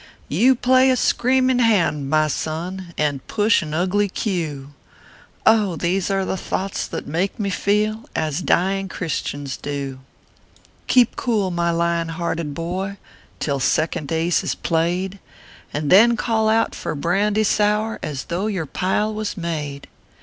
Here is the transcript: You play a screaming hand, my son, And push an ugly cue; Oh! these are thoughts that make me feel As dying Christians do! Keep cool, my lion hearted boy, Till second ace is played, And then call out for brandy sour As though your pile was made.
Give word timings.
You 0.29 0.55
play 0.55 0.89
a 0.89 0.95
screaming 0.97 1.59
hand, 1.59 2.09
my 2.09 2.27
son, 2.27 2.91
And 2.97 3.27
push 3.27 3.61
an 3.61 3.75
ugly 3.75 4.09
cue; 4.09 4.73
Oh! 5.45 5.75
these 5.75 6.09
are 6.09 6.25
thoughts 6.37 6.87
that 6.87 7.05
make 7.05 7.39
me 7.39 7.51
feel 7.51 8.09
As 8.15 8.41
dying 8.41 8.89
Christians 8.89 9.57
do! 9.57 9.99
Keep 10.87 11.15
cool, 11.17 11.51
my 11.51 11.69
lion 11.69 12.09
hearted 12.09 12.55
boy, 12.55 12.97
Till 13.39 13.59
second 13.59 14.11
ace 14.11 14.43
is 14.43 14.55
played, 14.55 15.19
And 15.71 15.91
then 15.91 16.17
call 16.17 16.49
out 16.49 16.73
for 16.73 16.95
brandy 16.95 17.43
sour 17.43 17.99
As 18.01 18.23
though 18.23 18.47
your 18.47 18.65
pile 18.65 19.13
was 19.13 19.37
made. 19.37 19.85